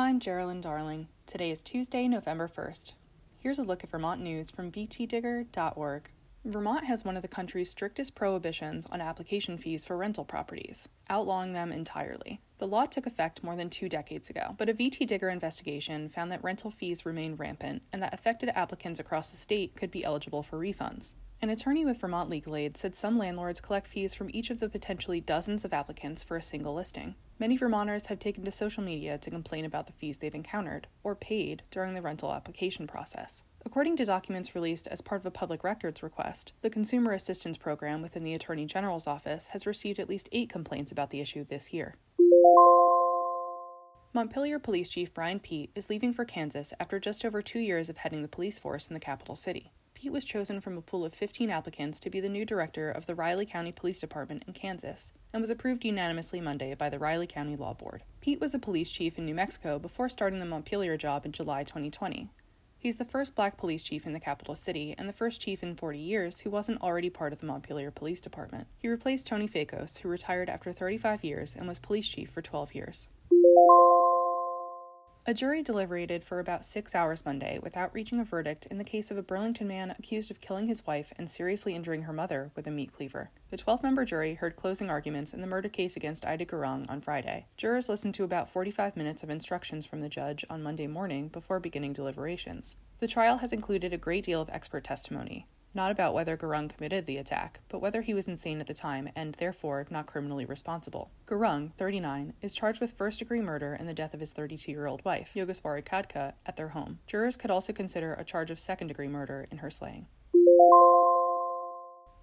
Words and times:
I'm 0.00 0.18
Geraldine 0.18 0.62
Darling. 0.62 1.08
Today 1.26 1.50
is 1.50 1.62
Tuesday, 1.62 2.08
November 2.08 2.48
1st. 2.48 2.94
Here's 3.38 3.58
a 3.58 3.62
look 3.62 3.84
at 3.84 3.90
Vermont 3.90 4.22
news 4.22 4.50
from 4.50 4.70
vtdigger.org. 4.70 6.10
Vermont 6.42 6.84
has 6.86 7.04
one 7.04 7.16
of 7.16 7.22
the 7.22 7.28
country's 7.28 7.68
strictest 7.68 8.14
prohibitions 8.14 8.86
on 8.86 9.02
application 9.02 9.58
fees 9.58 9.84
for 9.84 9.98
rental 9.98 10.24
properties, 10.24 10.88
outlawing 11.10 11.52
them 11.52 11.70
entirely. 11.70 12.40
The 12.56 12.66
law 12.66 12.86
took 12.86 13.04
effect 13.04 13.44
more 13.44 13.56
than 13.56 13.68
two 13.68 13.90
decades 13.90 14.30
ago, 14.30 14.54
but 14.56 14.70
a 14.70 14.74
VT 14.74 15.06
Digger 15.06 15.28
investigation 15.28 16.08
found 16.08 16.32
that 16.32 16.42
rental 16.42 16.70
fees 16.70 17.04
remain 17.04 17.36
rampant 17.36 17.82
and 17.92 18.02
that 18.02 18.14
affected 18.14 18.48
applicants 18.54 19.00
across 19.00 19.28
the 19.28 19.36
state 19.36 19.76
could 19.76 19.90
be 19.90 20.02
eligible 20.02 20.42
for 20.42 20.58
refunds. 20.58 21.12
An 21.42 21.48
attorney 21.48 21.86
with 21.86 21.98
Vermont 21.98 22.28
Legal 22.28 22.54
Aid 22.54 22.76
said 22.76 22.94
some 22.94 23.16
landlords 23.16 23.62
collect 23.62 23.86
fees 23.86 24.14
from 24.14 24.28
each 24.30 24.50
of 24.50 24.60
the 24.60 24.68
potentially 24.68 25.22
dozens 25.22 25.64
of 25.64 25.72
applicants 25.72 26.22
for 26.22 26.36
a 26.36 26.42
single 26.42 26.74
listing. 26.74 27.14
Many 27.38 27.56
Vermonters 27.56 28.06
have 28.06 28.18
taken 28.18 28.44
to 28.44 28.50
social 28.50 28.82
media 28.82 29.16
to 29.16 29.30
complain 29.30 29.64
about 29.64 29.86
the 29.86 29.94
fees 29.94 30.18
they've 30.18 30.34
encountered 30.34 30.86
or 31.02 31.14
paid 31.14 31.62
during 31.70 31.94
the 31.94 32.02
rental 32.02 32.34
application 32.34 32.86
process. 32.86 33.42
According 33.64 33.96
to 33.96 34.04
documents 34.04 34.54
released 34.54 34.86
as 34.88 35.00
part 35.00 35.22
of 35.22 35.26
a 35.26 35.30
public 35.30 35.64
records 35.64 36.02
request, 36.02 36.52
the 36.60 36.68
Consumer 36.68 37.14
Assistance 37.14 37.56
Program 37.56 38.02
within 38.02 38.22
the 38.22 38.34
Attorney 38.34 38.66
General's 38.66 39.06
office 39.06 39.46
has 39.48 39.66
received 39.66 39.98
at 39.98 40.10
least 40.10 40.28
eight 40.32 40.50
complaints 40.50 40.92
about 40.92 41.08
the 41.08 41.22
issue 41.22 41.42
this 41.42 41.72
year. 41.72 41.96
Montpelier 44.12 44.58
Police 44.58 44.90
Chief 44.90 45.14
Brian 45.14 45.40
Peete 45.40 45.70
is 45.74 45.88
leaving 45.88 46.12
for 46.12 46.26
Kansas 46.26 46.74
after 46.78 47.00
just 47.00 47.24
over 47.24 47.40
two 47.40 47.60
years 47.60 47.88
of 47.88 47.98
heading 47.98 48.20
the 48.20 48.28
police 48.28 48.58
force 48.58 48.88
in 48.88 48.92
the 48.92 49.00
capital 49.00 49.36
city. 49.36 49.72
Peete 49.94 50.12
was 50.12 50.24
chosen 50.24 50.60
from 50.60 50.78
a 50.78 50.80
pool 50.80 51.04
of 51.04 51.12
15 51.12 51.50
applicants 51.50 52.00
to 52.00 52.08
be 52.08 52.20
the 52.20 52.28
new 52.28 52.46
director 52.46 52.90
of 52.90 53.04
the 53.04 53.14
Riley 53.14 53.44
County 53.44 53.70
Police 53.70 54.00
Department 54.00 54.44
in 54.46 54.54
Kansas 54.54 55.12
and 55.32 55.42
was 55.42 55.50
approved 55.50 55.84
unanimously 55.84 56.40
Monday 56.40 56.74
by 56.74 56.88
the 56.88 56.98
Riley 56.98 57.26
County 57.26 57.54
Law 57.54 57.74
Board. 57.74 58.02
Peete 58.22 58.40
was 58.40 58.54
a 58.54 58.58
police 58.58 58.90
chief 58.90 59.18
in 59.18 59.26
New 59.26 59.34
Mexico 59.34 59.78
before 59.78 60.08
starting 60.08 60.40
the 60.40 60.46
Montpelier 60.46 60.96
job 60.96 61.26
in 61.26 61.32
July 61.32 61.64
2020. 61.64 62.30
He's 62.78 62.96
the 62.96 63.04
first 63.04 63.34
black 63.34 63.58
police 63.58 63.82
chief 63.82 64.06
in 64.06 64.14
the 64.14 64.20
capital 64.20 64.56
city 64.56 64.94
and 64.96 65.06
the 65.06 65.12
first 65.12 65.42
chief 65.42 65.62
in 65.62 65.76
40 65.76 65.98
years 65.98 66.40
who 66.40 66.50
wasn't 66.50 66.80
already 66.80 67.10
part 67.10 67.34
of 67.34 67.40
the 67.40 67.46
Montpelier 67.46 67.90
Police 67.90 68.22
Department. 68.22 68.68
He 68.78 68.88
replaced 68.88 69.26
Tony 69.26 69.46
Facos, 69.46 69.98
who 69.98 70.08
retired 70.08 70.48
after 70.48 70.72
35 70.72 71.22
years 71.22 71.54
and 71.54 71.68
was 71.68 71.78
police 71.78 72.08
chief 72.08 72.30
for 72.30 72.40
12 72.40 72.74
years. 72.74 73.08
A 75.30 75.32
jury 75.32 75.62
deliberated 75.62 76.24
for 76.24 76.40
about 76.40 76.64
six 76.64 76.92
hours 76.92 77.24
Monday 77.24 77.60
without 77.62 77.94
reaching 77.94 78.18
a 78.18 78.24
verdict 78.24 78.66
in 78.66 78.78
the 78.78 78.82
case 78.82 79.12
of 79.12 79.16
a 79.16 79.22
Burlington 79.22 79.68
man 79.68 79.94
accused 79.96 80.28
of 80.28 80.40
killing 80.40 80.66
his 80.66 80.84
wife 80.88 81.12
and 81.16 81.30
seriously 81.30 81.72
injuring 81.72 82.02
her 82.02 82.12
mother 82.12 82.50
with 82.56 82.66
a 82.66 82.70
meat 82.72 82.92
cleaver. 82.92 83.30
The 83.50 83.56
12 83.56 83.80
member 83.84 84.04
jury 84.04 84.34
heard 84.34 84.56
closing 84.56 84.90
arguments 84.90 85.32
in 85.32 85.40
the 85.40 85.46
murder 85.46 85.68
case 85.68 85.94
against 85.94 86.24
Aita 86.24 86.48
Gurung 86.48 86.90
on 86.90 87.00
Friday. 87.00 87.46
Jurors 87.56 87.88
listened 87.88 88.14
to 88.14 88.24
about 88.24 88.50
45 88.50 88.96
minutes 88.96 89.22
of 89.22 89.30
instructions 89.30 89.86
from 89.86 90.00
the 90.00 90.08
judge 90.08 90.44
on 90.50 90.64
Monday 90.64 90.88
morning 90.88 91.28
before 91.28 91.60
beginning 91.60 91.92
deliberations. 91.92 92.76
The 92.98 93.06
trial 93.06 93.38
has 93.38 93.52
included 93.52 93.92
a 93.92 93.98
great 93.98 94.24
deal 94.24 94.40
of 94.40 94.50
expert 94.50 94.82
testimony 94.82 95.46
not 95.74 95.90
about 95.90 96.14
whether 96.14 96.36
Gurung 96.36 96.68
committed 96.68 97.06
the 97.06 97.16
attack, 97.16 97.60
but 97.68 97.80
whether 97.80 98.02
he 98.02 98.14
was 98.14 98.26
insane 98.26 98.60
at 98.60 98.66
the 98.66 98.74
time 98.74 99.08
and 99.14 99.34
therefore 99.34 99.86
not 99.90 100.06
criminally 100.06 100.44
responsible. 100.44 101.10
Gurung, 101.26 101.72
39, 101.76 102.34
is 102.42 102.54
charged 102.54 102.80
with 102.80 102.92
first 102.92 103.18
degree 103.18 103.40
murder 103.40 103.76
in 103.78 103.86
the 103.86 103.94
death 103.94 104.14
of 104.14 104.20
his 104.20 104.32
32 104.32 104.70
year 104.72 104.86
old 104.86 105.04
wife, 105.04 105.32
Yogeswari 105.34 105.82
Khadka, 105.82 106.34
at 106.44 106.56
their 106.56 106.68
home. 106.68 106.98
Jurors 107.06 107.36
could 107.36 107.50
also 107.50 107.72
consider 107.72 108.14
a 108.14 108.24
charge 108.24 108.50
of 108.50 108.58
second 108.58 108.88
degree 108.88 109.08
murder 109.08 109.46
in 109.50 109.58
her 109.58 109.70
slaying. 109.70 110.06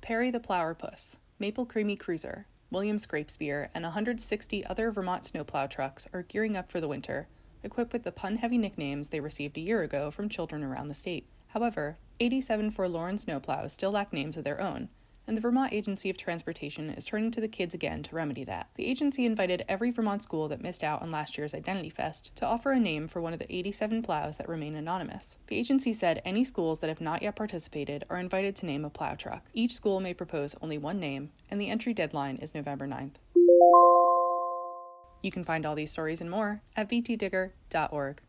Perry 0.00 0.30
the 0.30 0.40
Plowerpuss, 0.40 1.18
Maple 1.38 1.66
Creamy 1.66 1.96
Cruiser, 1.96 2.46
William 2.70 2.96
Scrapespear, 2.96 3.68
and 3.74 3.84
160 3.84 4.66
other 4.66 4.90
Vermont 4.90 5.26
snowplow 5.26 5.66
trucks 5.66 6.08
are 6.12 6.22
gearing 6.22 6.56
up 6.56 6.70
for 6.70 6.80
the 6.80 6.88
winter, 6.88 7.28
equipped 7.62 7.92
with 7.92 8.02
the 8.02 8.10
pun 8.10 8.36
heavy 8.36 8.58
nicknames 8.58 9.10
they 9.10 9.20
received 9.20 9.56
a 9.56 9.60
year 9.60 9.82
ago 9.82 10.10
from 10.10 10.28
children 10.28 10.64
around 10.64 10.88
the 10.88 10.94
state. 10.94 11.26
However, 11.52 11.98
87 12.18 12.70
forlorn 12.70 13.16
snowplows 13.16 13.72
still 13.72 13.90
lack 13.90 14.10
names 14.10 14.38
of 14.38 14.44
their 14.44 14.58
own, 14.58 14.88
and 15.26 15.36
the 15.36 15.40
Vermont 15.40 15.74
Agency 15.74 16.08
of 16.08 16.16
Transportation 16.16 16.88
is 16.88 17.04
turning 17.04 17.30
to 17.30 17.42
the 17.42 17.48
kids 17.48 17.74
again 17.74 18.02
to 18.04 18.16
remedy 18.16 18.42
that. 18.44 18.70
The 18.76 18.86
agency 18.86 19.26
invited 19.26 19.62
every 19.68 19.90
Vermont 19.90 20.22
school 20.22 20.48
that 20.48 20.62
missed 20.62 20.82
out 20.82 21.02
on 21.02 21.10
last 21.10 21.36
year's 21.36 21.52
Identity 21.52 21.90
Fest 21.90 22.34
to 22.36 22.46
offer 22.46 22.72
a 22.72 22.80
name 22.80 23.06
for 23.06 23.20
one 23.20 23.34
of 23.34 23.38
the 23.38 23.54
87 23.54 24.02
plows 24.02 24.38
that 24.38 24.48
remain 24.48 24.74
anonymous. 24.74 25.36
The 25.48 25.58
agency 25.58 25.92
said 25.92 26.22
any 26.24 26.42
schools 26.42 26.80
that 26.80 26.88
have 26.88 27.02
not 27.02 27.20
yet 27.20 27.36
participated 27.36 28.06
are 28.08 28.18
invited 28.18 28.56
to 28.56 28.66
name 28.66 28.86
a 28.86 28.90
plow 28.90 29.14
truck. 29.14 29.44
Each 29.52 29.74
school 29.74 30.00
may 30.00 30.14
propose 30.14 30.56
only 30.62 30.78
one 30.78 30.98
name, 30.98 31.32
and 31.50 31.60
the 31.60 31.68
entry 31.68 31.92
deadline 31.92 32.36
is 32.38 32.54
November 32.54 32.88
9th. 32.88 33.16
You 35.22 35.30
can 35.30 35.44
find 35.44 35.66
all 35.66 35.74
these 35.74 35.92
stories 35.92 36.22
and 36.22 36.30
more 36.30 36.62
at 36.76 36.88
vtdigger.org. 36.88 38.22